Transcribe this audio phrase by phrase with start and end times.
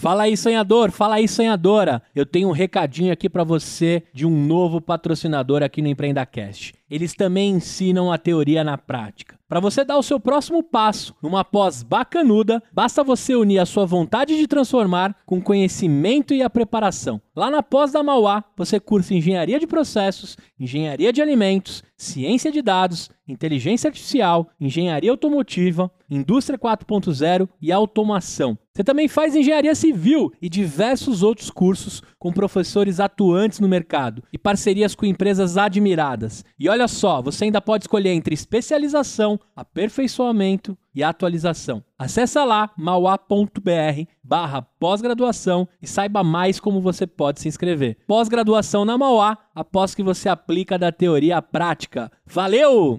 [0.00, 2.02] Fala aí, sonhador, fala aí, sonhadora.
[2.14, 6.72] Eu tenho um recadinho aqui para você de um novo patrocinador aqui no EmpreendaCast.
[6.90, 9.38] Eles também ensinam a teoria na prática.
[9.46, 13.84] Para você dar o seu próximo passo numa pós bacanuda, basta você unir a sua
[13.84, 17.20] vontade de transformar com conhecimento e a preparação.
[17.36, 22.62] Lá na pós da Mauá, você cursa engenharia de processos, engenharia de alimentos, ciência de
[22.62, 28.56] dados, inteligência artificial, engenharia automotiva, indústria 4.0 e automação.
[28.80, 34.38] Você também faz engenharia civil e diversos outros cursos com professores atuantes no mercado e
[34.38, 36.42] parcerias com empresas admiradas.
[36.58, 41.84] E olha só, você ainda pode escolher entre especialização, aperfeiçoamento e atualização.
[41.98, 47.98] Acesse lá mauá.br barra pós-graduação e saiba mais como você pode se inscrever.
[48.06, 52.10] Pós-graduação na Mauá, após que você aplica da teoria à prática.
[52.24, 52.98] Valeu!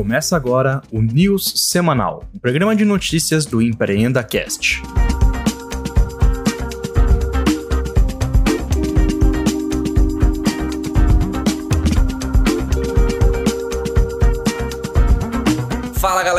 [0.00, 4.80] Começa agora o News Semanal, um programa de notícias do Empreenda Cast.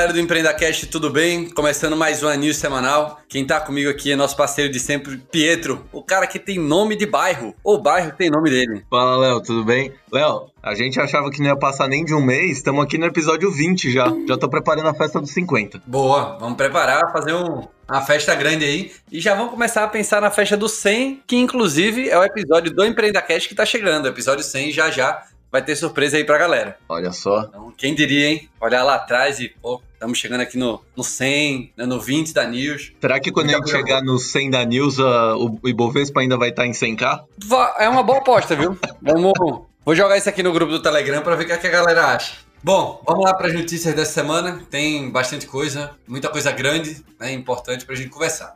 [0.02, 1.48] Galera do EmpreendaCast, tudo bem?
[1.48, 3.20] Começando mais uma news semanal.
[3.30, 6.96] Quem tá comigo aqui é nosso parceiro de sempre, Pietro, o cara que tem nome
[6.96, 7.54] de bairro.
[7.64, 8.84] O bairro tem nome dele.
[8.90, 9.94] Fala, Léo, tudo bem?
[10.12, 13.06] Léo, a gente achava que não ia passar nem de um mês, estamos aqui no
[13.06, 14.12] episódio 20 já.
[14.28, 15.84] Já tô preparando a festa dos 50.
[15.86, 18.92] Boa, vamos preparar, fazer um, uma festa grande aí.
[19.12, 22.74] E já vamos começar a pensar na festa do 100, que inclusive é o episódio
[22.74, 24.08] do EmpreendaCast que tá chegando.
[24.08, 25.22] Episódio 100 já já
[25.52, 26.78] vai ter surpresa aí pra galera.
[26.90, 27.42] Olha só.
[27.42, 28.50] Então, quem diria, hein?
[28.60, 32.48] Olhar lá atrás e, pô, estamos chegando aqui no, no 100, né, no 20 da
[32.48, 32.92] News.
[33.00, 36.50] Será que quando a gente chegar no 100 da News, uh, o Ibovespa ainda vai
[36.50, 37.24] estar em 100k?
[37.78, 38.76] É uma boa aposta, viu?
[39.00, 39.32] Vamos.
[39.86, 41.72] Vou jogar isso aqui no grupo do Telegram para ver o que, é que a
[41.72, 42.34] galera acha.
[42.64, 44.62] Bom, vamos lá para as notícias dessa semana.
[44.70, 48.56] Tem bastante coisa, muita coisa grande, né, importante para a gente conversar.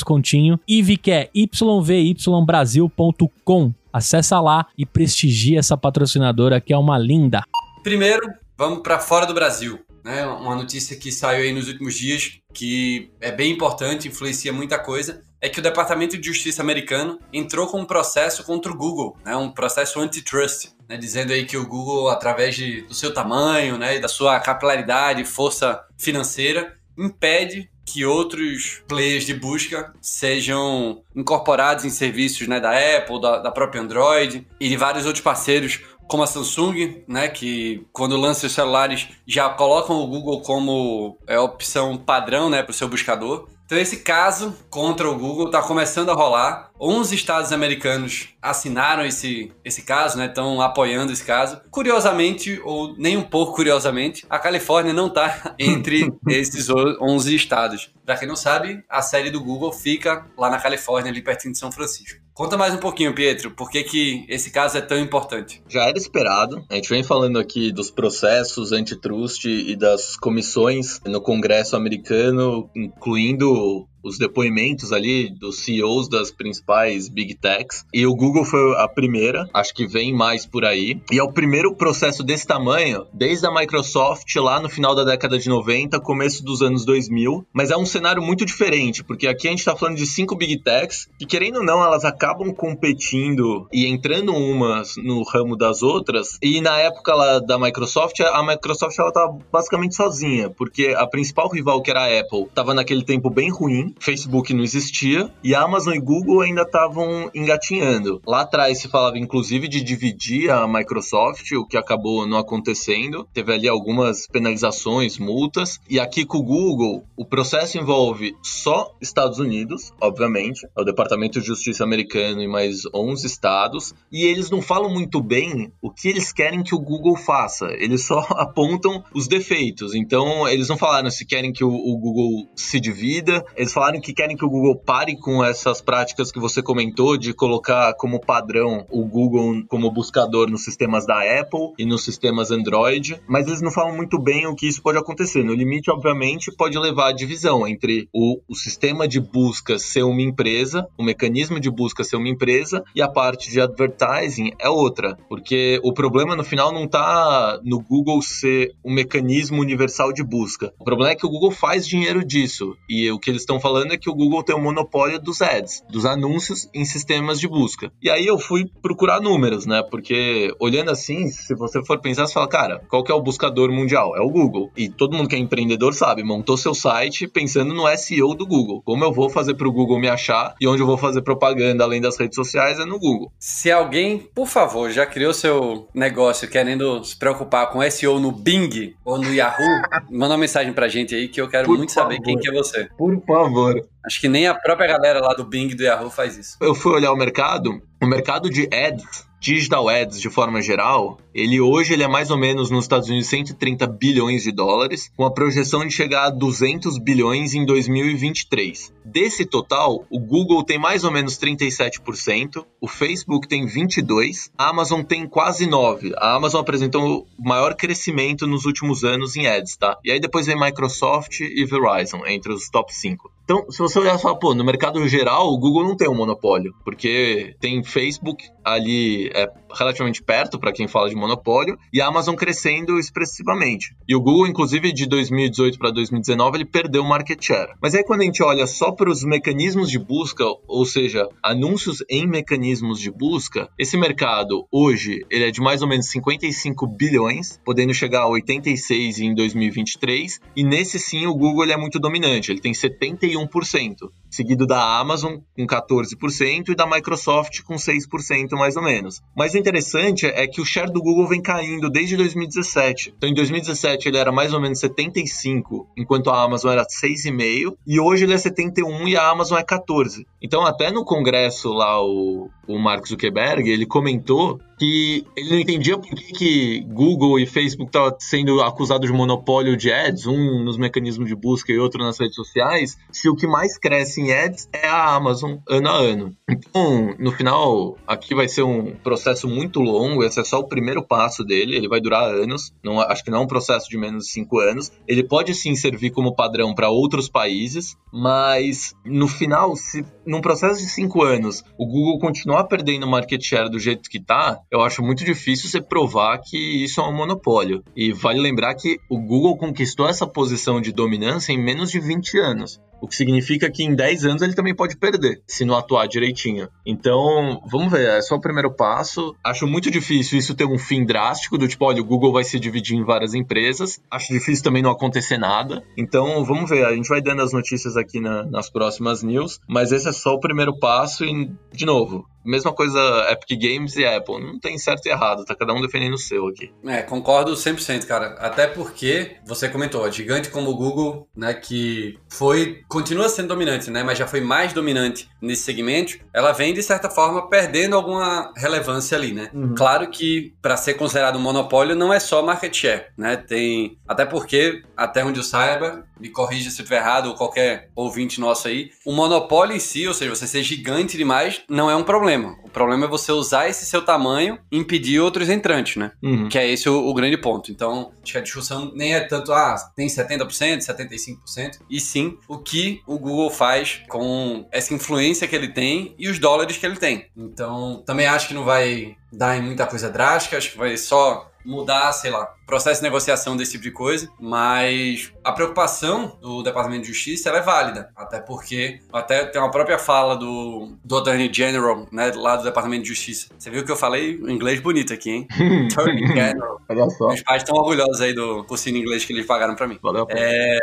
[0.00, 0.58] descontinho.
[0.66, 3.72] Que é yvybrasil.com.
[3.92, 7.42] Acessa lá e prestigia essa patrocinadora que é uma linda.
[7.82, 9.80] Primeiro, vamos para fora do Brasil.
[10.04, 10.24] Né?
[10.26, 15.22] Uma notícia que saiu aí nos últimos dias que é bem importante, influencia muita coisa,
[15.40, 19.34] é que o Departamento de Justiça americano entrou com um processo contra o Google, né?
[19.36, 20.96] um processo antitrust, né?
[20.96, 23.98] dizendo aí que o Google, através de, do seu tamanho né?
[23.98, 32.46] da sua capilaridade, força financeira, impede que outros players de busca sejam incorporados em serviços
[32.46, 35.80] né, da Apple, da, da própria Android e de vários outros parceiros
[36.10, 41.38] como a Samsung, né, que quando lança os celulares já colocam o Google como é,
[41.38, 43.48] opção padrão, né, para o seu buscador.
[43.70, 46.72] Então esse caso contra o Google está começando a rolar.
[46.80, 50.26] 11 estados americanos assinaram esse, esse caso, né?
[50.26, 51.60] Estão apoiando esse caso.
[51.70, 57.92] Curiosamente, ou nem um pouco curiosamente, a Califórnia não está entre esses 11 estados.
[58.04, 61.58] Para quem não sabe, a sede do Google fica lá na Califórnia, ali pertinho de
[61.60, 62.18] São Francisco.
[62.40, 65.62] Conta mais um pouquinho, Pietro, por que, que esse caso é tão importante?
[65.68, 66.64] Já era esperado.
[66.70, 73.86] A gente vem falando aqui dos processos antitrust e das comissões no Congresso americano, incluindo
[74.02, 77.84] os depoimentos ali dos CEOs das principais big techs.
[77.92, 81.00] E o Google foi a primeira, acho que vem mais por aí.
[81.10, 85.38] E é o primeiro processo desse tamanho desde a Microsoft lá no final da década
[85.38, 87.46] de 90, começo dos anos 2000.
[87.52, 90.62] Mas é um cenário muito diferente, porque aqui a gente está falando de cinco big
[90.62, 96.38] techs que, querendo ou não, elas acabam competindo e entrando umas no ramo das outras.
[96.42, 101.48] E na época lá da Microsoft, a Microsoft ela tava basicamente sozinha, porque a principal
[101.48, 105.94] rival, que era a Apple, estava naquele tempo bem ruim Facebook não existia e Amazon
[105.94, 108.20] e Google ainda estavam engatinhando.
[108.26, 113.26] Lá atrás se falava inclusive de dividir a Microsoft, o que acabou não acontecendo.
[113.32, 115.80] Teve ali algumas penalizações, multas.
[115.88, 121.40] E aqui com o Google, o processo envolve só Estados Unidos, obviamente, é o Departamento
[121.40, 126.08] de Justiça americano e mais 11 estados, e eles não falam muito bem o que
[126.08, 127.66] eles querem que o Google faça.
[127.78, 129.94] Eles só apontam os defeitos.
[129.94, 134.12] Então, eles não falaram se querem que o, o Google se divida, eles falaram que
[134.12, 138.84] querem que o Google pare com essas práticas que você comentou de colocar como padrão
[138.90, 143.70] o Google como buscador nos sistemas da Apple e nos sistemas Android, mas eles não
[143.70, 145.42] falam muito bem o que isso pode acontecer.
[145.42, 150.20] No limite, obviamente, pode levar à divisão entre o, o sistema de busca ser uma
[150.20, 155.16] empresa, o mecanismo de busca ser uma empresa e a parte de advertising é outra,
[155.26, 160.70] porque o problema no final não está no Google ser um mecanismo universal de busca.
[160.78, 163.69] O problema é que o Google faz dinheiro disso e o que eles estão falando
[163.78, 167.90] é que o Google tem o monopólio dos ads, dos anúncios em sistemas de busca.
[168.02, 169.82] E aí eu fui procurar números, né?
[169.90, 173.70] Porque olhando assim, se você for pensar, você fala, cara, qual que é o buscador
[173.70, 174.16] mundial?
[174.16, 174.70] É o Google.
[174.76, 178.82] E todo mundo que é empreendedor sabe, montou seu site pensando no SEO do Google.
[178.84, 181.84] Como eu vou fazer para o Google me achar e onde eu vou fazer propaganda
[181.84, 183.32] além das redes sociais é no Google.
[183.38, 188.94] Se alguém, por favor, já criou seu negócio querendo se preocupar com SEO no Bing
[189.04, 192.12] ou no Yahoo, manda uma mensagem pra gente aí que eu quero por muito favor.
[192.12, 192.88] saber quem que é você.
[192.96, 193.59] Por favor.
[194.04, 196.56] Acho que nem a própria galera lá do Bing e do Yahoo faz isso.
[196.60, 201.60] Eu fui olhar o mercado, o mercado de ads digital ads de forma geral, ele
[201.60, 205.32] hoje ele é mais ou menos nos Estados Unidos 130 bilhões de dólares, com a
[205.32, 208.92] projeção de chegar a 200 bilhões em 2023.
[209.10, 215.02] Desse total, o Google tem mais ou menos 37%, o Facebook tem 22, a Amazon
[215.02, 216.12] tem quase 9.
[216.16, 219.98] A Amazon apresentou o maior crescimento nos últimos anos em ads, tá?
[220.04, 223.32] E aí depois vem Microsoft e Verizon entre os top 5.
[223.42, 226.14] Então, se você olhar e falar, pô, no mercado geral, o Google não tem um
[226.14, 232.06] monopólio, porque tem Facebook ali é, relativamente perto para quem fala de monopólio e a
[232.06, 233.94] Amazon crescendo expressivamente.
[234.08, 237.72] E o Google, inclusive, de 2018 para 2019, ele perdeu market share.
[237.82, 242.02] Mas aí quando a gente olha só para os mecanismos de busca, ou seja, anúncios
[242.08, 247.60] em mecanismos de busca, esse mercado hoje ele é de mais ou menos 55 bilhões,
[247.64, 252.60] podendo chegar a 86 em 2023, e nesse sim o Google é muito dominante, ele
[252.60, 258.82] tem 71 31%, seguido da Amazon com 14% e da Microsoft com 6% mais ou
[258.82, 259.20] menos.
[259.36, 263.14] Mas o interessante é que o share do Google vem caindo desde 2017.
[263.16, 268.00] Então em 2017 ele era mais ou menos 75, enquanto a Amazon era 6,5 e
[268.00, 270.26] hoje ele é 71 e a Amazon é 14.
[270.40, 275.98] Então até no congresso lá o, o Mark Zuckerberg, ele comentou que ele não entendia
[275.98, 280.78] por que, que Google e Facebook estavam sendo acusados de monopólio de ads, um nos
[280.78, 284.70] mecanismos de busca e outro nas redes sociais, se o que mais cresce em ads
[284.72, 286.36] é a Amazon ano a ano.
[286.48, 291.02] Então, no final, aqui vai ser um processo muito longo, esse é só o primeiro
[291.02, 294.24] passo dele, ele vai durar anos, não, acho que não é um processo de menos
[294.24, 294.90] de cinco anos.
[295.06, 300.78] Ele pode sim servir como padrão para outros países, mas no final, se num processo
[300.78, 305.02] de cinco anos o Google continuar perdendo market share do jeito que está, eu acho
[305.02, 307.82] muito difícil você provar que isso é um monopólio.
[307.96, 312.38] E vale lembrar que o Google conquistou essa posição de dominância em menos de 20
[312.38, 312.80] anos.
[313.00, 316.68] O que significa que em 10 anos ele também pode perder, se não atuar direitinho.
[316.84, 319.34] Então, vamos ver, é só o primeiro passo.
[319.42, 322.58] Acho muito difícil isso ter um fim drástico, do tipo, olha, o Google vai se
[322.58, 324.00] dividir em várias empresas.
[324.10, 325.82] Acho difícil também não acontecer nada.
[325.96, 329.92] Então, vamos ver, a gente vai dando as notícias aqui na, nas próximas news, mas
[329.92, 332.98] esse é só o primeiro passo e, de novo, Mesma coisa
[333.30, 334.40] Epic Games e Apple.
[334.40, 336.72] Não tem certo e errado, tá cada um defendendo o seu aqui.
[336.86, 338.36] É, concordo 100%, cara.
[338.38, 344.02] Até porque, você comentou, gigante como o Google, né, que foi, continua sendo dominante, né,
[344.02, 349.16] mas já foi mais dominante nesse segmento, ela vem, de certa forma, perdendo alguma relevância
[349.16, 349.50] ali, né?
[349.52, 349.74] Uhum.
[349.74, 353.36] Claro que, para ser considerado um monopólio, não é só market share, né?
[353.36, 357.90] Tem, até porque, até onde eu saiba, me corrija se eu estiver errado, ou qualquer
[357.94, 361.96] ouvinte nosso aí, o monopólio em si, ou seja, você ser gigante demais, não é
[361.96, 362.56] um problema.
[362.64, 366.12] O problema é você usar esse seu tamanho e impedir outros entrantes, né?
[366.22, 366.48] Uhum.
[366.48, 367.70] Que é esse o, o, grande ponto.
[367.70, 372.58] Então, acho que a discussão nem é tanto, ah, tem 70%, 75%, e sim o
[372.58, 376.96] que o Google faz com essa influência que ele tem e os dólares que ele
[376.96, 377.26] tem.
[377.36, 381.49] Então, também acho que não vai dar em muita coisa drástica, acho que vai só
[381.64, 387.02] mudar, sei lá, processo de negociação desse tipo de coisa, mas a preocupação do Departamento
[387.02, 391.52] de Justiça ela é válida, até porque até tem uma própria fala do, do Attorney
[391.52, 393.48] General, né, lá do Departamento de Justiça.
[393.58, 395.48] Você viu que eu falei inglês bonito aqui, hein?
[395.90, 396.80] Attorney General.
[396.88, 397.28] Olha só.
[397.28, 399.98] Meus pais estão orgulhosos aí do cursinho inglês que eles pagaram para mim.
[400.00, 400.26] Valeu.
[400.30, 400.78] É...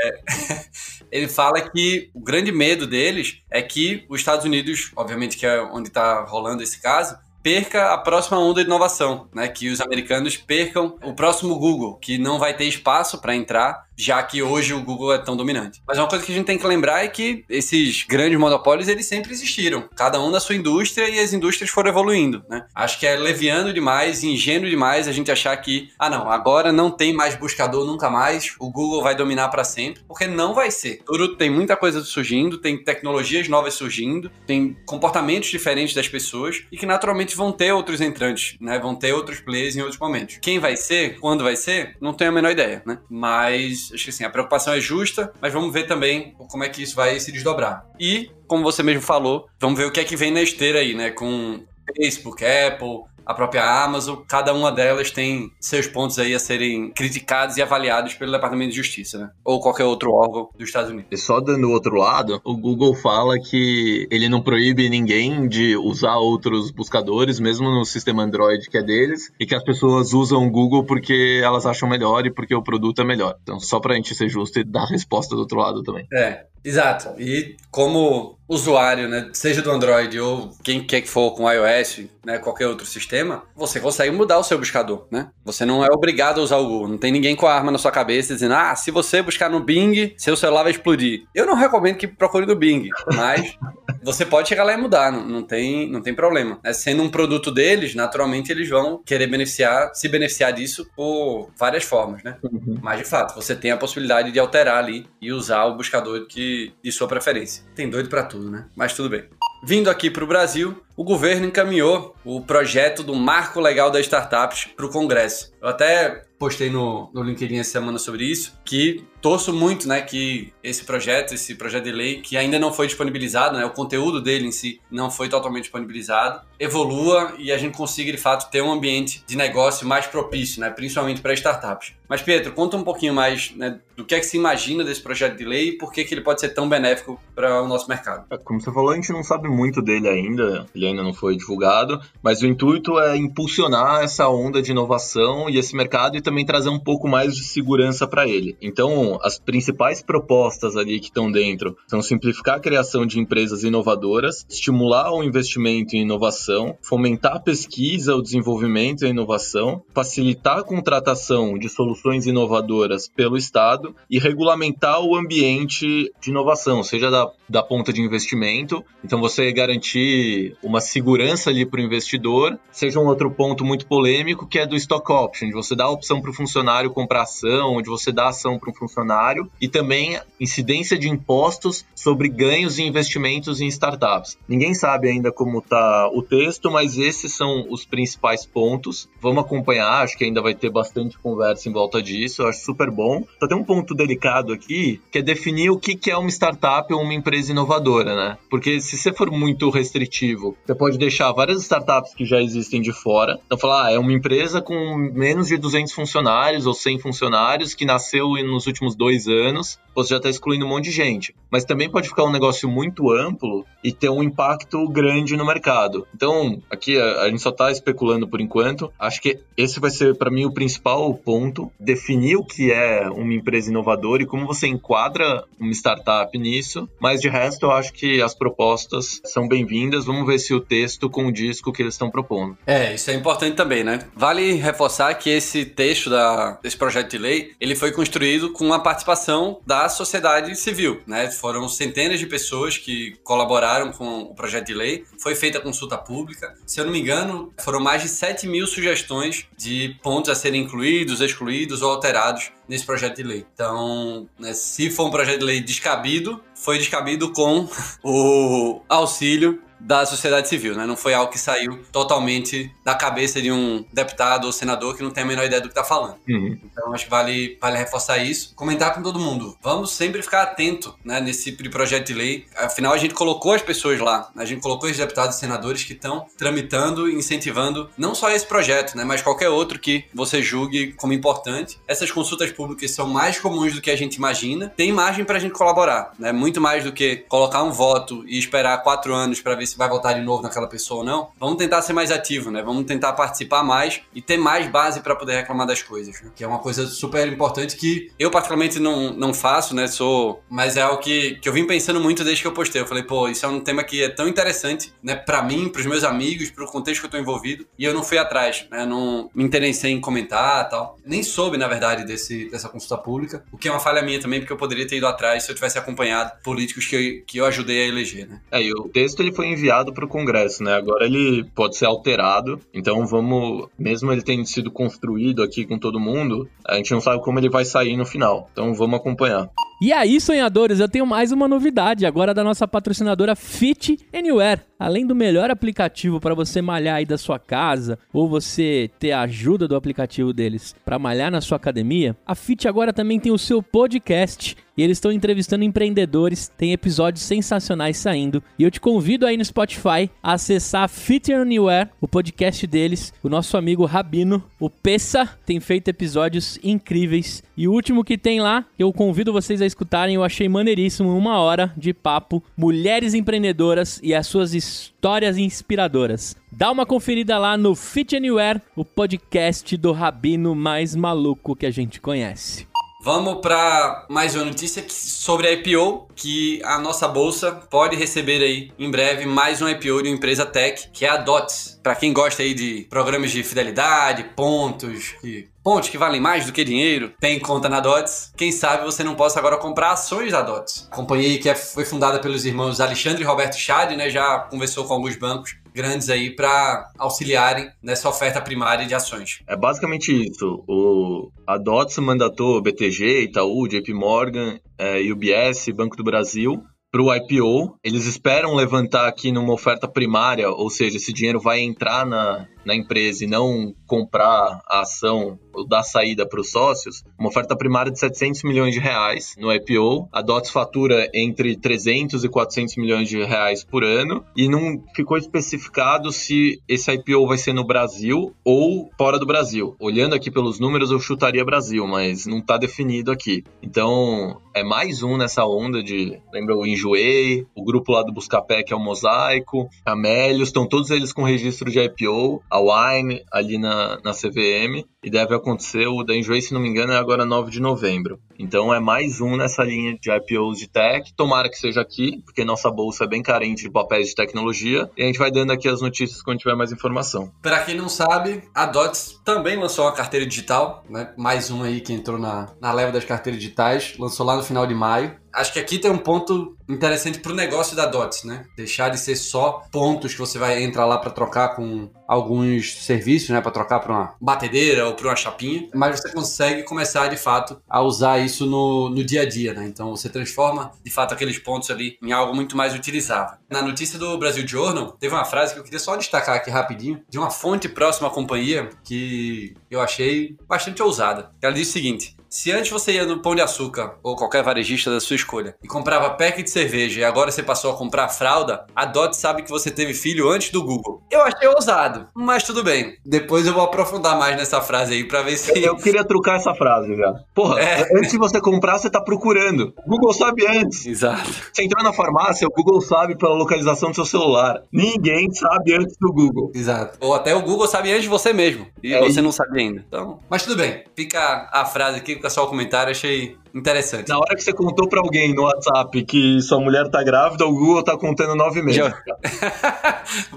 [1.09, 5.61] Ele fala que o grande medo deles é que os Estados Unidos, obviamente que é
[5.61, 7.17] onde está rolando esse caso,
[7.47, 9.47] perca a próxima onda de inovação, né?
[9.47, 14.21] Que os americanos percam o próximo Google, que não vai ter espaço para entrar já
[14.21, 15.81] que hoje o Google é tão dominante.
[15.87, 19.05] Mas uma coisa que a gente tem que lembrar é que esses grandes monopólios, eles
[19.05, 22.65] sempre existiram, cada um na sua indústria e as indústrias foram evoluindo, né?
[22.75, 26.91] Acho que é leviano demais, ingênuo demais a gente achar que, ah não, agora não
[26.91, 31.01] tem mais buscador nunca mais, o Google vai dominar para sempre, porque não vai ser.
[31.05, 36.77] Tudo tem muita coisa surgindo, tem tecnologias novas surgindo, tem comportamentos diferentes das pessoas e
[36.77, 38.77] que naturalmente vão ter outros entrantes, né?
[38.79, 40.37] Vão ter outros players em outros momentos.
[40.41, 42.99] Quem vai ser, quando vai ser, não tenho a menor ideia, né?
[43.09, 46.81] Mas acho que assim, a preocupação é justa, mas vamos ver também como é que
[46.81, 47.85] isso vai se desdobrar.
[47.99, 50.93] E, como você mesmo falou, vamos ver o que é que vem na esteira aí,
[50.93, 51.11] né?
[51.11, 51.63] Com
[51.95, 57.57] Facebook, Apple, a própria Amazon, cada uma delas tem seus pontos aí a serem criticados
[57.57, 59.29] e avaliados pelo Departamento de Justiça, né?
[59.43, 61.09] Ou qualquer outro órgão dos Estados Unidos.
[61.11, 66.15] E só dando outro lado, o Google fala que ele não proíbe ninguém de usar
[66.15, 70.49] outros buscadores, mesmo no sistema Android que é deles, e que as pessoas usam o
[70.49, 73.35] Google porque elas acham melhor e porque o produto é melhor.
[73.43, 76.07] Então, só pra gente ser justo e dar a resposta do outro lado também.
[76.13, 77.19] É, exato.
[77.19, 82.37] E como usuário, né, seja do Android ou quem quer que for com iOS, né,
[82.37, 85.29] qualquer outro sistema, você consegue mudar o seu buscador, né?
[85.43, 86.87] Você não é obrigado a usar o Google.
[86.87, 89.59] Não tem ninguém com a arma na sua cabeça dizendo, ah, se você buscar no
[89.59, 91.23] Bing, seu celular vai explodir.
[91.35, 93.57] Eu não recomendo que procure no Bing, mas
[94.03, 96.59] você pode chegar lá e mudar, não, não tem, não tem problema.
[96.63, 101.83] É, sendo um produto deles, naturalmente eles vão querer beneficiar, se beneficiar disso por várias
[101.83, 102.37] formas, né?
[102.43, 102.77] Uhum.
[102.81, 106.46] Mas de fato, você tem a possibilidade de alterar ali e usar o buscador que,
[106.83, 107.63] de sua preferência.
[107.75, 108.67] Tem doido para tudo, né?
[108.75, 109.25] Mas tudo bem.
[109.63, 114.65] Vindo aqui para o Brasil, o governo encaminhou o projeto do Marco Legal das Startups
[114.75, 115.51] para o Congresso.
[115.61, 120.53] Eu até postei no, no LinkedIn essa semana sobre isso, que torço muito, né, que
[120.63, 124.47] esse projeto, esse projeto de lei, que ainda não foi disponibilizado, né, o conteúdo dele
[124.47, 128.71] em si não foi totalmente disponibilizado, evolua e a gente consiga, de fato, ter um
[128.71, 131.93] ambiente de negócio mais propício, né, principalmente para startups.
[132.07, 135.35] Mas, Pedro, conta um pouquinho mais né, do que é que se imagina desse projeto
[135.35, 138.25] de lei e por que, que ele pode ser tão benéfico para o nosso mercado.
[138.31, 141.35] É, como você falou, a gente não sabe muito dele ainda, ele ainda não foi
[141.35, 146.45] divulgado, mas o intuito é impulsionar essa onda de inovação e esse mercado e também
[146.45, 148.57] trazer um pouco mais de segurança para ele.
[148.61, 154.45] Então, as principais propostas ali que estão dentro são simplificar a criação de empresas inovadoras,
[154.49, 160.63] estimular o investimento em inovação, fomentar a pesquisa, o desenvolvimento e a inovação, facilitar a
[160.63, 167.63] contratação de soluções inovadoras pelo Estado e regulamentar o ambiente de inovação, seja da, da
[167.63, 173.31] ponta de investimento, então você garantir uma segurança ali para o investidor, seja um outro
[173.31, 176.33] ponto muito polêmico que é do stock option, de você dar a opção para o
[176.33, 181.85] funcionário comprar ação, onde você dá ação para um funcionário, e também incidência de impostos
[181.95, 184.37] sobre ganhos e investimentos em startups.
[184.47, 189.09] Ninguém sabe ainda como está o texto, mas esses são os principais pontos.
[189.21, 192.91] Vamos acompanhar, acho que ainda vai ter bastante conversa em volta disso, eu acho super
[192.91, 193.23] bom.
[193.39, 197.01] Só tem um ponto delicado aqui, que é definir o que é uma startup ou
[197.01, 198.37] uma empresa inovadora, né?
[198.49, 202.91] Porque se você for muito restritivo, você pode deixar várias startups que já existem de
[202.91, 203.39] fora.
[203.45, 207.85] Então, falar, ah, é uma empresa com menos de 200 funcionários ou 100 funcionários que
[207.85, 211.35] nasceu nos últimos dois anos, você já está excluindo um monte de gente.
[211.49, 216.07] Mas também pode ficar um negócio muito amplo e ter um impacto grande no mercado.
[216.13, 218.93] Então, aqui a, a gente só está especulando por enquanto.
[218.99, 221.71] Acho que esse vai ser, para mim, o principal ponto.
[221.79, 226.87] Definir o que é uma empresa inovadora e como você enquadra uma startup nisso.
[226.99, 230.05] Mas de resto, eu acho que as propostas são bem-vindas.
[230.05, 231.33] Vamos ver se o texto com o
[231.73, 232.57] que eles estão propondo.
[232.65, 233.99] É, isso é importante também, né?
[234.15, 238.79] Vale reforçar que esse texto da, desse projeto de lei, ele foi construído com a
[238.79, 241.29] participação da sociedade civil, né?
[241.31, 246.55] Foram centenas de pessoas que colaboraram com o projeto de lei, foi feita consulta pública.
[246.65, 250.63] Se eu não me engano, foram mais de 7 mil sugestões de pontos a serem
[250.63, 253.45] incluídos, excluídos ou alterados nesse projeto de lei.
[253.53, 257.67] Então, né, se for um projeto de lei descabido, foi descabido com
[258.03, 260.85] o auxílio da sociedade civil, né?
[260.85, 265.11] Não foi algo que saiu totalmente da cabeça de um deputado ou senador que não
[265.11, 266.15] tem a menor ideia do que está falando.
[266.27, 266.57] Uhum.
[266.63, 268.53] Então acho que vale, vale reforçar isso.
[268.55, 269.57] Comentar com todo mundo.
[269.61, 272.45] Vamos sempre ficar atento, né, nesse projeto de lei.
[272.55, 274.29] Afinal, a gente colocou as pessoas lá.
[274.35, 278.45] A gente colocou os deputados e senadores que estão tramitando e incentivando não só esse
[278.45, 281.79] projeto, né, mas qualquer outro que você julgue como importante.
[281.87, 284.73] Essas consultas públicas são mais comuns do que a gente imagina.
[284.75, 286.31] Tem margem para a gente colaborar, né?
[286.31, 289.89] Muito mais do que colocar um voto e esperar quatro anos para ver se vai
[289.89, 291.29] votar de novo naquela pessoa ou não.
[291.39, 292.61] Vamos tentar ser mais ativo, né?
[292.61, 296.31] Vamos tentar participar mais e ter mais base para poder reclamar das coisas, né?
[296.35, 299.87] que é uma coisa super importante que eu particularmente não, não faço, né?
[299.87, 302.81] Sou, mas é algo que, que eu vim pensando muito desde que eu postei.
[302.81, 305.79] Eu falei, pô, isso é um tema que é tão interessante, né, para mim, para
[305.79, 308.65] os meus amigos, para o contexto que eu tô envolvido, e eu não fui atrás,
[308.69, 308.85] né?
[308.85, 310.97] Não me interessei em comentar, tal.
[311.05, 314.39] Nem soube, na verdade, desse dessa consulta pública, o que é uma falha minha também,
[314.39, 317.45] porque eu poderia ter ido atrás se eu tivesse acompanhado políticos que eu, que eu
[317.45, 318.41] ajudei a eleger, né?
[318.51, 320.75] É, e o texto ele foi enviado para o Congresso, né?
[320.75, 325.99] Agora ele pode ser alterado, então vamos, mesmo ele tendo sido construído aqui com todo
[325.99, 328.49] mundo, a gente não sabe como ele vai sair no final.
[328.51, 329.49] Então vamos acompanhar.
[329.79, 334.61] E aí, sonhadores, eu tenho mais uma novidade agora da nossa patrocinadora Fit Anywhere.
[334.79, 339.21] Além do melhor aplicativo para você malhar aí da sua casa ou você ter a
[339.21, 343.37] ajuda do aplicativo deles para malhar na sua academia, a Fit agora também tem o
[343.37, 348.43] seu podcast e eles estão entrevistando empreendedores, tem episódios sensacionais saindo.
[348.59, 353.11] E eu te convido aí no Spotify a acessar Fit Anywhere, o podcast deles.
[353.23, 357.41] O nosso amigo Rabino, o Pessa, tem feito episódios incríveis.
[357.57, 361.39] E o último que tem lá, eu convido vocês a escutarem, eu achei maneiríssimo, uma
[361.39, 366.35] hora de papo, mulheres empreendedoras e as suas histórias inspiradoras.
[366.51, 371.71] Dá uma conferida lá no Fit Anywhere, o podcast do Rabino mais maluco que a
[371.71, 372.67] gente conhece.
[373.07, 378.69] Vamos para mais uma notícia sobre a IPO, que a nossa bolsa pode receber aí
[378.77, 381.79] em breve mais um IPO de uma empresa tech, que é a Dots.
[381.81, 386.51] Para quem gosta aí de programas de fidelidade, pontos, que pontos que valem mais do
[386.51, 388.33] que dinheiro, tem conta na Dots.
[388.35, 390.89] Quem sabe você não possa agora comprar ações da Dots.
[390.91, 394.83] A companhia que é, foi fundada pelos irmãos Alexandre e Roberto Chad, né, já conversou
[394.83, 399.43] com alguns bancos grandes aí para auxiliarem nessa oferta primária de ações.
[399.47, 400.63] É basicamente isso.
[400.67, 407.13] O, a DOTS mandatou BTG, Itaú, JP Morgan, é, UBS, Banco do Brasil para o
[407.13, 407.77] IPO.
[407.83, 412.75] Eles esperam levantar aqui numa oferta primária, ou seja, esse dinheiro vai entrar na, na
[412.75, 417.91] empresa e não comprar a ação ou dar saída para os sócios, uma oferta primária
[417.91, 420.07] de 700 milhões de reais no IPO.
[420.11, 425.17] A DOTS fatura entre 300 e 400 milhões de reais por ano e não ficou
[425.17, 429.75] especificado se esse IPO vai ser no Brasil ou fora do Brasil.
[429.79, 433.43] Olhando aqui pelos números, eu chutaria Brasil, mas não está definido aqui.
[433.63, 438.63] Então, é mais um nessa onda de, lembra o Enjoei, o grupo lá do Buscapé,
[438.63, 443.25] que é o Mosaico, a Melios, estão todos eles com registro de IPO a Wine
[443.31, 447.25] ali na, na CVM deve acontecer o da Enjoy, se não me engano, é agora
[447.25, 448.19] 9 de novembro.
[448.39, 451.11] Então é mais um nessa linha de IPOs de tech.
[451.15, 454.89] Tomara que seja aqui, porque nossa bolsa é bem carente de papéis de tecnologia.
[454.95, 457.31] E a gente vai dando aqui as notícias quando tiver mais informação.
[457.41, 461.13] Para quem não sabe, a Dots também lançou uma carteira digital, né?
[461.17, 463.95] Mais um aí que entrou na, na leva das carteiras digitais.
[463.97, 467.35] Lançou lá no final de maio acho que aqui tem um ponto interessante para o
[467.35, 468.43] negócio da Dots, né?
[468.55, 473.29] Deixar de ser só pontos que você vai entrar lá para trocar com alguns serviços,
[473.29, 473.39] né?
[473.39, 477.61] Para trocar para uma batedeira ou para uma chapinha, mas você consegue começar de fato
[477.69, 479.65] a usar isso no, no dia a dia, né?
[479.65, 483.37] Então você transforma de fato aqueles pontos ali em algo muito mais utilizável.
[483.49, 487.01] Na notícia do Brasil Journal, teve uma frase que eu queria só destacar aqui rapidinho,
[487.09, 491.31] de uma fonte próxima à companhia que eu achei bastante ousada.
[491.41, 494.91] Ela diz o seguinte: se antes você ia no Pão de Açúcar ou qualquer varejista
[494.91, 498.65] da sua escolha e comprava pack de cerveja e agora você passou a comprar fralda,
[498.75, 501.01] a Dot sabe que você teve filho antes do Google.
[501.09, 502.97] Eu achei ousado, mas tudo bem.
[503.05, 505.57] Depois eu vou aprofundar mais nessa frase aí pra ver se.
[505.63, 507.13] Eu queria trucar essa frase já.
[507.33, 507.97] Porra, é.
[507.97, 509.73] antes de você comprar, você tá procurando.
[509.85, 510.85] O Google sabe antes.
[510.85, 511.29] Exato.
[511.53, 514.61] Você entrou na farmácia, o Google sabe pela localização do seu celular.
[514.71, 516.51] Ninguém sabe antes do Google.
[516.53, 516.97] Exato.
[517.01, 518.67] Ou até o Google sabe antes de você mesmo.
[518.83, 519.21] E é você isso.
[519.21, 519.83] não sabe ainda.
[519.87, 520.19] Então.
[520.29, 520.83] Mas tudo bem.
[520.95, 524.09] Fica a frase aqui só o comentário, achei interessante.
[524.09, 527.53] Na hora que você contou pra alguém no WhatsApp que sua mulher tá grávida, o
[527.53, 528.81] Google tá contando nove meses.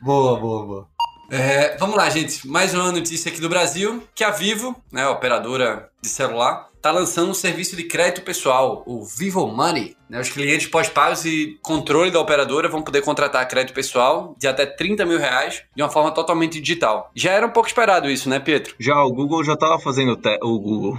[0.00, 0.88] boa, boa, boa.
[1.30, 2.46] É, vamos lá, gente.
[2.46, 6.92] Mais uma notícia aqui do Brasil, que a Vivo, né, a operadora de celular, está
[6.92, 9.96] lançando um serviço de crédito pessoal, o Vivo Money.
[10.08, 10.20] Né?
[10.20, 15.06] Os clientes pós-pagos e controle da operadora vão poder contratar crédito pessoal de até 30
[15.06, 17.10] mil reais de uma forma totalmente digital.
[17.14, 18.74] Já era um pouco esperado isso, né, Pietro?
[18.78, 20.38] Já, o Google já estava fazendo te...
[20.42, 20.98] o Google.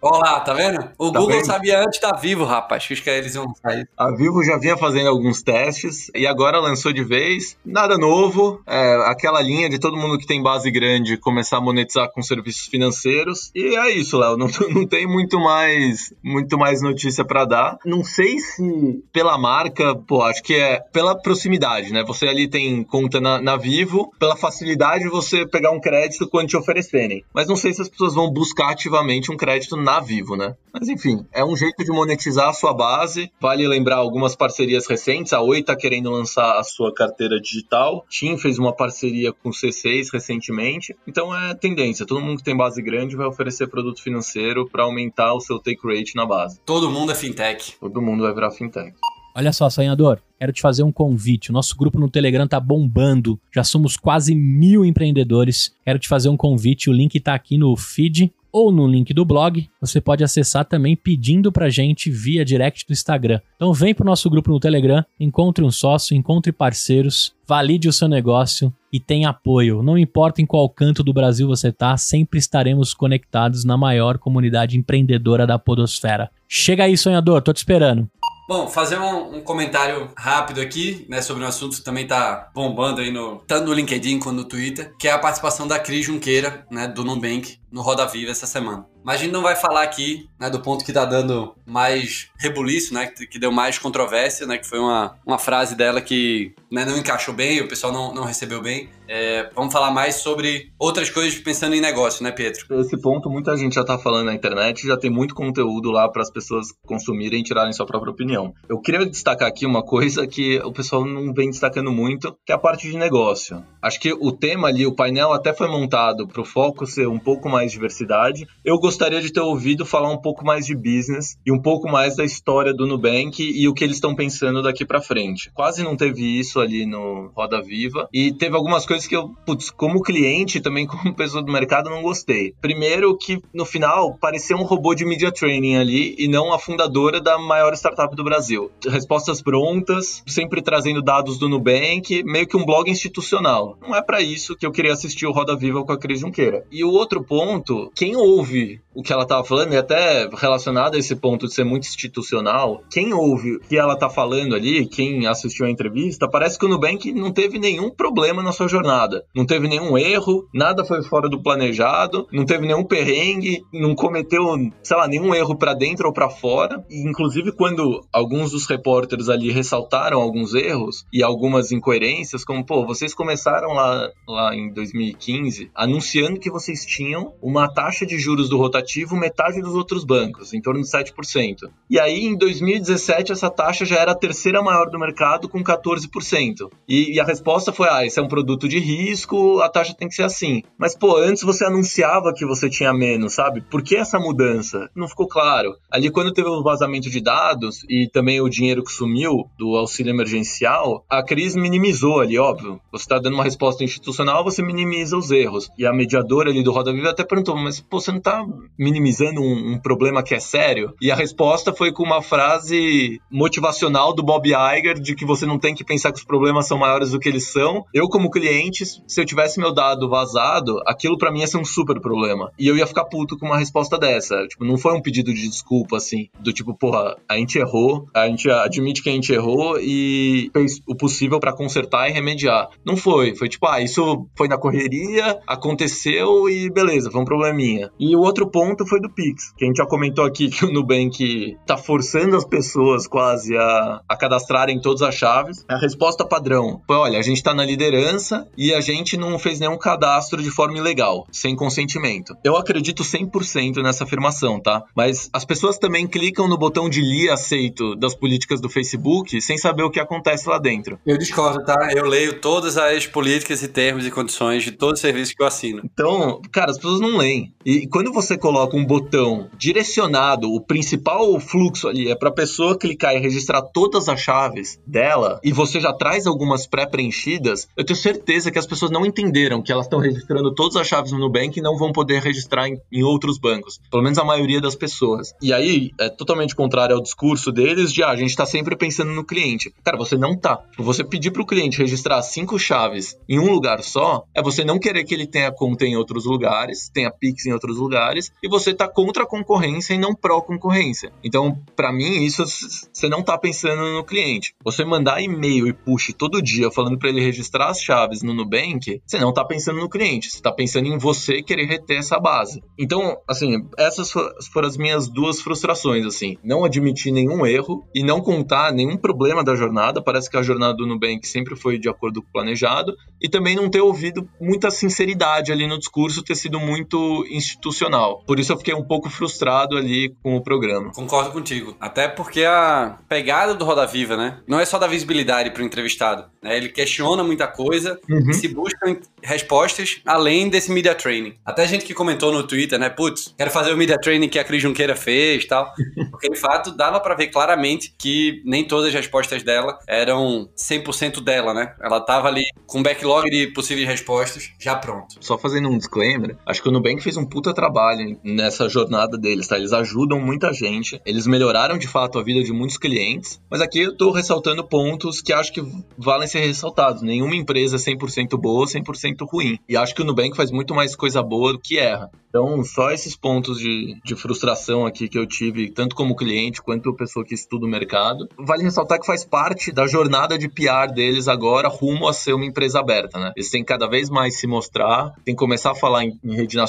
[0.00, 0.78] Olha lá, tá vendo?
[0.98, 1.46] O tá Google vendo?
[1.46, 3.88] sabia antes da Vivo, rapaz, que eles iam sair.
[3.96, 7.56] A Vivo já vinha fazendo alguns testes e agora lançou de vez.
[7.64, 12.10] Nada novo, é, aquela linha de todo mundo que tem base grande começar a monetizar
[12.12, 13.50] com serviços financeiros.
[13.54, 14.36] E é isso, Léo.
[14.36, 17.78] Não, não tem muito mais, muito mais notícia para dar.
[17.84, 22.04] Não sei se pela marca, pô, acho que é pela proximidade, né?
[22.04, 26.56] Você ali tem conta na, na Vivo, pela facilidade você pegar um crédito quando te
[26.56, 27.24] oferecerem.
[27.34, 30.54] Mas não sei se as pessoas vão buscar ativamente um crédito na Vivo, né?
[30.72, 33.30] Mas enfim, é um jeito de monetizar a sua base.
[33.40, 35.32] Vale lembrar algumas parcerias recentes.
[35.32, 38.04] A Oi tá querendo lançar a sua carteira digital.
[38.08, 40.94] TIM fez uma parceria com o C6 recentemente.
[41.06, 42.06] Então é tendência.
[42.06, 45.80] Todo mundo que tem base grande vai oferecer produto financeiro para aumentar o seu take
[45.84, 46.60] rate na base.
[46.64, 47.74] Todo mundo é fintech.
[47.80, 48.94] Todo mundo vai virar fintech.
[49.34, 51.50] Olha só, sonhador, quero te fazer um convite.
[51.50, 53.38] O nosso grupo no Telegram tá bombando.
[53.54, 55.72] Já somos quase mil empreendedores.
[55.84, 56.90] Quero te fazer um convite.
[56.90, 59.68] O link tá aqui no feed ou no link do blog.
[59.80, 63.40] Você pode acessar também pedindo pra gente via direct do Instagram.
[63.56, 68.08] Então vem pro nosso grupo no Telegram, encontre um sócio, encontre parceiros, valide o seu
[68.08, 69.82] negócio e tenha apoio.
[69.82, 74.78] Não importa em qual canto do Brasil você tá, sempre estaremos conectados na maior comunidade
[74.78, 76.30] empreendedora da podosfera.
[76.48, 78.08] Chega aí, sonhador, tô te esperando.
[78.48, 83.02] Bom, fazer um, um, comentário rápido aqui, né, sobre um assunto que também tá bombando
[83.02, 86.66] aí no tanto no LinkedIn quanto no Twitter, que é a participação da Cris Junqueira,
[86.70, 88.86] né, do Nubank, no Roda Viva essa semana.
[89.04, 92.92] Mas a gente não vai falar aqui, né, do ponto que tá dando mais rebuliço,
[92.92, 96.96] né, que, deu mais controvérsia, né, que foi uma, uma frase dela que né, não
[96.98, 98.88] encaixou bem, o pessoal não, não recebeu bem.
[99.08, 102.66] É, vamos falar mais sobre outras coisas pensando em negócio, né, Pedro?
[102.80, 106.20] Esse ponto muita gente já tá falando na internet, já tem muito conteúdo lá para
[106.20, 108.52] as pessoas consumirem e tirarem sua própria opinião.
[108.68, 112.54] Eu queria destacar aqui uma coisa que o pessoal não vem destacando muito, que é
[112.54, 113.64] a parte de negócio.
[113.80, 117.18] Acho que o tema ali, o painel até foi montado para o foco ser um
[117.18, 118.46] pouco mais diversidade.
[118.64, 122.16] Eu gostaria de ter ouvido falar um pouco mais de business e um pouco mais
[122.16, 125.50] da história do Nubank e o que eles estão pensando daqui para frente.
[125.54, 129.28] Quase não teve isso ali no Roda Viva e teve algumas coisas coisas que eu,
[129.46, 132.54] putz, como cliente, também como pessoa do mercado, não gostei.
[132.60, 137.20] Primeiro, que no final parecia um robô de media training ali e não a fundadora
[137.20, 138.70] da maior startup do Brasil.
[138.86, 143.78] Respostas prontas, sempre trazendo dados do Nubank, meio que um blog institucional.
[143.80, 146.64] Não é para isso que eu queria assistir o Roda Viva com a Cris Junqueira.
[146.70, 147.47] E o outro ponto,
[147.94, 151.64] quem ouve o que ela estava falando, e até relacionado a esse ponto de ser
[151.64, 156.58] muito institucional, quem ouve o que ela está falando ali, quem assistiu a entrevista, parece
[156.58, 159.24] que o Nubank não teve nenhum problema na sua jornada.
[159.32, 164.42] Não teve nenhum erro, nada foi fora do planejado, não teve nenhum perrengue, não cometeu,
[164.82, 166.84] sei lá, nenhum erro para dentro ou para fora.
[166.90, 172.84] E, inclusive, quando alguns dos repórteres ali ressaltaram alguns erros e algumas incoerências, como, pô,
[172.84, 178.56] vocês começaram lá, lá em 2015 anunciando que vocês tinham uma taxa de juros do
[178.56, 181.70] rotativo metade dos outros bancos, em torno de 7%.
[181.90, 186.70] E aí, em 2017, essa taxa já era a terceira maior do mercado, com 14%.
[186.88, 190.08] E, e a resposta foi: ah, esse é um produto de risco, a taxa tem
[190.08, 190.62] que ser assim.
[190.78, 193.60] Mas, pô, antes você anunciava que você tinha menos, sabe?
[193.60, 194.88] Por que essa mudança?
[194.94, 195.76] Não ficou claro.
[195.90, 200.10] Ali, quando teve o vazamento de dados e também o dinheiro que sumiu do auxílio
[200.10, 202.80] emergencial, a crise minimizou ali, óbvio.
[202.92, 205.68] Você está dando uma resposta institucional, você minimiza os erros.
[205.78, 208.44] E a mediadora ali do Roda Viva até perguntou: mas, pô, você não está
[208.78, 210.94] minimizando um, um, problema que é sério?
[211.00, 215.58] E a resposta foi com uma frase motivacional do Bob Iger de que você não
[215.58, 217.84] tem que pensar que os problemas são maiores do que eles são.
[217.92, 221.64] Eu, como cliente, se eu tivesse meu dado vazado, aquilo para mim ia ser um
[221.64, 222.50] super problema.
[222.58, 224.46] E eu ia ficar puto com uma resposta dessa.
[224.46, 228.26] Tipo, não foi um pedido de desculpa, assim, do tipo, porra, a gente errou, a
[228.26, 232.68] gente admite que a gente errou e fez o possível para consertar e remediar.
[232.84, 233.34] Não foi.
[233.34, 237.90] Foi tipo, ah, isso foi na correria, aconteceu e beleza, um probleminha.
[237.98, 240.72] E o outro ponto foi do Pix, que a gente já comentou aqui que o
[240.72, 245.64] Nubank tá forçando as pessoas quase a, a cadastrarem todas as chaves.
[245.68, 249.60] A resposta padrão foi: olha, a gente tá na liderança e a gente não fez
[249.60, 252.34] nenhum cadastro de forma ilegal, sem consentimento.
[252.44, 254.84] Eu acredito 100% nessa afirmação, tá?
[254.96, 259.56] Mas as pessoas também clicam no botão de li aceito das políticas do Facebook sem
[259.58, 260.98] saber o que acontece lá dentro.
[261.06, 261.90] Eu discordo, tá?
[261.94, 265.46] Eu leio todas as políticas e termos e condições de todos os serviços que eu
[265.46, 265.82] assino.
[265.84, 267.52] Então, cara, as pessoas não leem.
[267.64, 272.32] E quando você coloca coloca um botão direcionado, o principal fluxo ali é para a
[272.32, 277.84] pessoa clicar e registrar todas as chaves dela, e você já traz algumas pré-preenchidas, eu
[277.84, 281.18] tenho certeza que as pessoas não entenderam que elas estão registrando todas as chaves no
[281.18, 283.80] Nubank e não vão poder registrar em, em outros bancos.
[283.90, 285.32] Pelo menos a maioria das pessoas.
[285.40, 289.12] E aí, é totalmente contrário ao discurso deles de ah, a gente está sempre pensando
[289.12, 289.72] no cliente.
[289.84, 290.58] Cara, você não tá.
[290.78, 294.78] Você pedir para o cliente registrar cinco chaves em um lugar só, é você não
[294.78, 298.74] querer que ele tenha conta em outros lugares, tenha Pix em outros lugares, e você
[298.74, 301.12] tá contra a concorrência e não pró-concorrência.
[301.22, 304.54] Então, para mim, isso você não tá pensando no cliente.
[304.64, 309.00] Você mandar e-mail e push todo dia falando para ele registrar as chaves no Nubank,
[309.06, 312.62] você não tá pensando no cliente, você tá pensando em você querer reter essa base.
[312.76, 316.36] Então, assim, essas foram as minhas duas frustrações, assim.
[316.42, 320.02] Não admitir nenhum erro e não contar nenhum problema da jornada.
[320.02, 322.96] Parece que a jornada do Nubank sempre foi de acordo com o planejado.
[323.20, 326.87] E também não ter ouvido muita sinceridade ali no discurso, ter sido muito
[327.28, 328.22] institucional.
[328.26, 330.92] Por isso eu fiquei um pouco frustrado ali com o programa.
[330.92, 331.76] Concordo contigo.
[331.80, 334.38] Até porque a pegada do Roda Viva, né?
[334.46, 336.24] Não é só dar visibilidade para o entrevistado.
[336.42, 336.56] Né?
[336.56, 338.30] Ele questiona muita coisa uhum.
[338.30, 341.34] e se buscam respostas além desse media training.
[341.44, 342.88] Até gente que comentou no Twitter, né?
[342.88, 345.72] Putz, quero fazer o media training que a Cris Junqueira fez tal.
[346.10, 351.20] Porque de fato dava para ver claramente que nem todas as respostas dela eram 100%
[351.20, 351.74] dela, né?
[351.80, 355.16] Ela tava ali com um backlog de possíveis respostas já pronto.
[355.20, 359.48] Só fazendo um disclaimer, acho que o Nubank fez um puta trabalho nessa jornada deles,
[359.48, 359.56] tá?
[359.56, 363.80] Eles ajudam muita gente, eles melhoraram de fato a vida de muitos clientes, mas aqui
[363.80, 365.62] eu tô ressaltando pontos que acho que
[365.96, 367.02] valem ser ressaltados.
[367.02, 369.58] Nenhuma empresa é 100% boa, 100% ruim.
[369.68, 372.10] E acho que o Nubank faz muito mais coisa boa do que erra.
[372.28, 376.94] Então, só esses pontos de, de frustração aqui que eu tive, tanto como cliente quanto
[376.94, 378.28] pessoa que estuda o mercado.
[378.38, 382.44] Vale ressaltar que faz parte da jornada de PR deles agora rumo a ser uma
[382.44, 383.32] empresa aberta, né?
[383.34, 386.56] Eles têm cada vez mais se mostrar, tem que começar a falar em, em rede
[386.56, 386.67] nacional,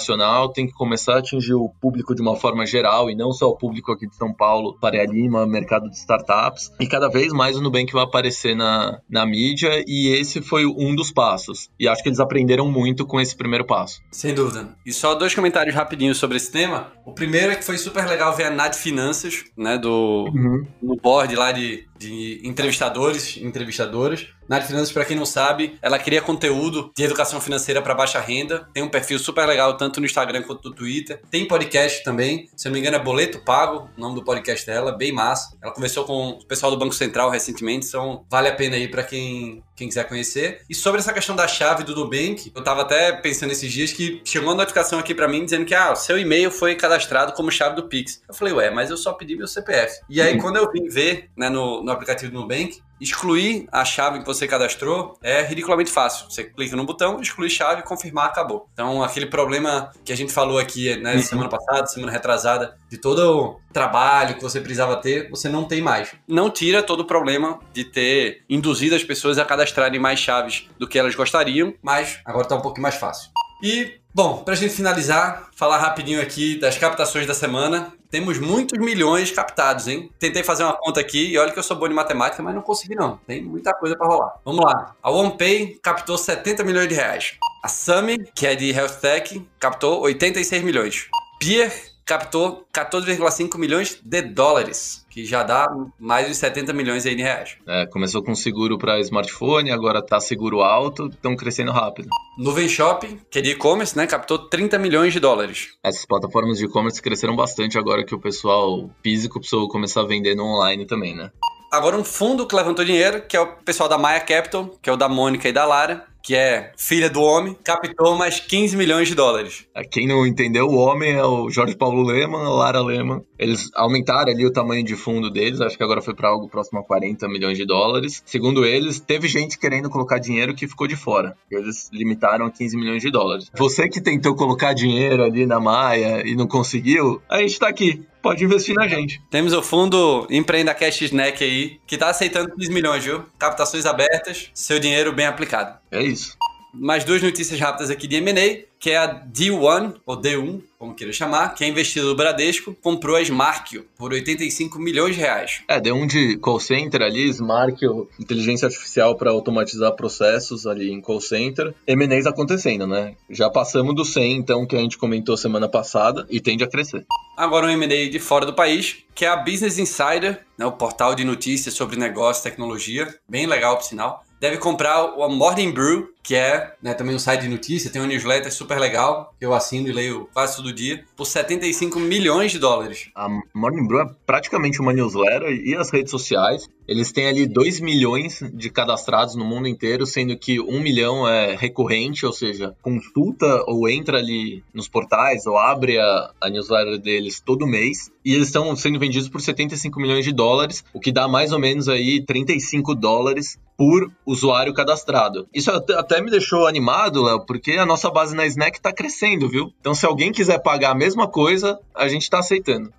[0.54, 3.58] tem que começar a atingir o público de uma forma geral e não só o
[3.58, 6.72] público aqui de São Paulo, Faria Lima, mercado de startups.
[6.80, 10.96] E cada vez mais o Nubank vai aparecer na, na mídia e esse foi um
[10.96, 11.70] dos passos.
[11.80, 14.02] E acho que eles aprenderam muito com esse primeiro passo.
[14.12, 14.76] Sem dúvida.
[14.86, 16.92] E só dois comentários rapidinhos sobre esse tema.
[17.06, 20.66] O primeiro é que foi super legal ver a Nath Finanças, né, do uhum.
[20.82, 24.28] no board lá de, de entrevistadores, entrevistadoras.
[24.50, 28.68] Nath Finanças, para quem não sabe, ela cria conteúdo de educação financeira para baixa renda.
[28.74, 31.22] Tem um perfil super legal tanto no Instagram quanto no Twitter.
[31.30, 34.66] Tem podcast também, se eu não me engano é Boleto Pago, o nome do podcast
[34.66, 35.56] dela, bem massa.
[35.62, 39.04] Ela conversou com o pessoal do Banco Central recentemente, então vale a pena aí para
[39.04, 40.64] quem, quem quiser conhecer.
[40.68, 44.20] E sobre essa questão da chave do Nubank, eu tava até pensando esses dias que
[44.26, 47.52] chegou uma notificação aqui para mim dizendo que ah, o seu e-mail foi cadastrado como
[47.52, 48.24] chave do Pix.
[48.28, 50.00] Eu falei, ué, mas eu só pedi meu CPF.
[50.10, 54.20] E aí, quando eu vim ver né, no, no aplicativo do Nubank, Excluir a chave
[54.20, 56.30] que você cadastrou é ridiculamente fácil.
[56.30, 58.68] Você clica no botão, exclui chave, confirmar, acabou.
[58.74, 61.22] Então, aquele problema que a gente falou aqui né, uhum.
[61.22, 65.82] semana passada, semana retrasada, de todo o trabalho que você precisava ter, você não tem
[65.82, 66.14] mais.
[66.28, 70.88] Não tira todo o problema de ter induzido as pessoas a cadastrarem mais chaves do
[70.88, 73.30] que elas gostariam, mas agora está um pouquinho mais fácil.
[73.64, 77.94] E Bom, para a gente finalizar, falar rapidinho aqui das captações da semana.
[78.10, 80.10] Temos muitos milhões captados, hein?
[80.18, 82.62] Tentei fazer uma conta aqui e olha que eu sou bom de matemática, mas não
[82.64, 83.18] consegui não.
[83.28, 84.34] Tem muita coisa para rolar.
[84.44, 84.96] Vamos lá.
[85.02, 87.36] A OnePay captou 70 milhões de reais.
[87.64, 91.08] A Sami, que é de Health Tech, captou 86 milhões.
[91.40, 91.72] Peer
[92.10, 95.68] captou 14,5 milhões de dólares, que já dá
[96.00, 97.56] mais de 70 milhões aí de reais.
[97.68, 102.10] É, começou com seguro para smartphone, agora tá seguro alto, estão crescendo rápido.
[102.36, 105.76] Nuvem Shop, que é de e-commerce, né, captou 30 milhões de dólares.
[105.84, 110.34] Essas plataformas de e-commerce cresceram bastante agora que o pessoal físico precisou começar a vender
[110.34, 111.30] no online também, né?
[111.72, 114.94] Agora um fundo que levantou dinheiro, que é o pessoal da Maya Capital, que é
[114.94, 119.08] o da Mônica e da Lara, que é filha do homem, captou mais 15 milhões
[119.08, 119.66] de dólares.
[119.92, 123.24] Quem não entendeu, o homem é o Jorge Paulo Leman, a Lara Leman.
[123.38, 126.80] Eles aumentaram ali o tamanho de fundo deles, acho que agora foi para algo próximo
[126.80, 128.22] a 40 milhões de dólares.
[128.26, 131.36] Segundo eles, teve gente querendo colocar dinheiro que ficou de fora.
[131.50, 133.50] Eles limitaram a 15 milhões de dólares.
[133.56, 138.06] Você que tentou colocar dinheiro ali na Maia e não conseguiu, a gente tá aqui
[138.22, 139.22] pode investir na gente.
[139.30, 143.24] Temos o fundo Empreenda Cash Snack aí, que tá aceitando 15 milhões, viu?
[143.38, 145.78] Captações abertas, seu dinheiro bem aplicado.
[145.92, 146.38] É isso.
[146.74, 151.12] Mais duas notícias rápidas aqui de M&A que é a D1, ou D1, como queira
[151.12, 155.62] chamar, que é investido do Bradesco, comprou a Smarkio por 85 milhões de reais.
[155.68, 161.20] É, D1 de call center ali, Smarkio, inteligência artificial para automatizar processos ali em call
[161.20, 161.74] center.
[161.86, 163.16] M&As acontecendo, né?
[163.30, 167.06] Já passamos do 100, então, que a gente comentou semana passada, e tende a crescer.
[167.36, 171.14] Agora um M&A de fora do país, que é a Business Insider, né, o portal
[171.14, 176.10] de notícias sobre negócio e tecnologia, bem legal, por sinal deve comprar o Morning Brew,
[176.24, 179.88] que é né, também um site de notícia, tem uma newsletter super legal, eu assino
[179.88, 183.10] e leio quase todo dia, por 75 milhões de dólares.
[183.16, 186.70] A Morning Brew é praticamente uma newsletter e as redes sociais.
[186.88, 191.56] Eles têm ali 2 milhões de cadastrados no mundo inteiro, sendo que 1 milhão é
[191.56, 197.40] recorrente, ou seja, consulta ou entra ali nos portais ou abre a, a newsletter deles
[197.40, 198.12] todo mês.
[198.26, 201.60] E eles estão sendo vendidos por 75 milhões de dólares, o que dá mais ou
[201.60, 205.48] menos aí 35 dólares por usuário cadastrado.
[205.54, 209.74] Isso até me deixou animado, Léo, porque a nossa base na Snack está crescendo, viu?
[209.80, 212.92] Então, se alguém quiser pagar a mesma coisa, a gente está aceitando.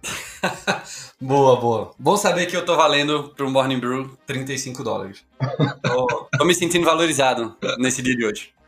[1.21, 1.93] boa, boa.
[1.99, 5.23] Bom saber que eu tô valendo pro Morning Brew 35 dólares.
[5.85, 6.07] tô,
[6.38, 8.60] tô me sentindo valorizado nesse dia de hoje.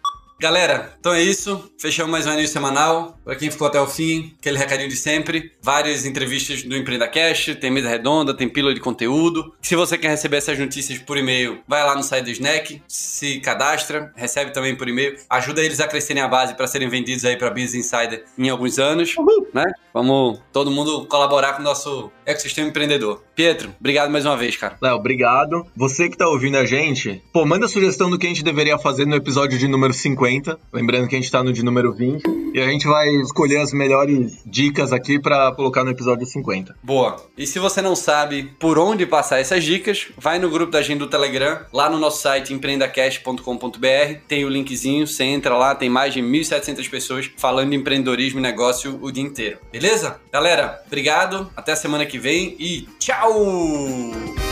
[0.42, 1.70] Galera, então é isso.
[1.78, 3.16] Fechamos mais um anúncio semanal.
[3.24, 5.52] Para quem ficou até o fim, aquele recadinho de sempre.
[5.62, 9.54] Várias entrevistas do Empreenda Cash, tem mesa redonda, tem pílula de conteúdo.
[9.62, 13.38] Se você quer receber essas notícias por e-mail, vai lá no site do Snack, se
[13.38, 15.16] cadastra, recebe também por e-mail.
[15.30, 18.80] Ajuda eles a crescerem a base para serem vendidos aí para Business Insider em alguns
[18.80, 19.46] anos, Uhul.
[19.54, 19.70] né?
[19.94, 23.22] Vamos todo mundo colaborar com o nosso ecossistema empreendedor.
[23.36, 24.76] Pietro, obrigado mais uma vez, cara.
[24.82, 25.66] Léo, obrigado.
[25.76, 29.06] Você que tá ouvindo a gente, pô, manda sugestão do que a gente deveria fazer
[29.06, 30.31] no episódio de número 50.
[30.72, 32.22] Lembrando que a gente tá no de número 20.
[32.54, 36.76] E a gente vai escolher as melhores dicas aqui para colocar no episódio 50.
[36.82, 37.16] Boa.
[37.36, 40.98] E se você não sabe por onde passar essas dicas, vai no grupo da gente
[40.98, 44.18] do Telegram, lá no nosso site empreendacast.com.br.
[44.28, 48.42] Tem o linkzinho, você entra lá, tem mais de 1.700 pessoas falando de empreendedorismo e
[48.42, 49.58] negócio o dia inteiro.
[49.72, 50.20] Beleza?
[50.30, 51.50] Galera, obrigado.
[51.56, 54.51] Até a semana que vem e tchau!